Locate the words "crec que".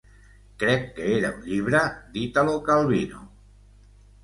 0.63-1.05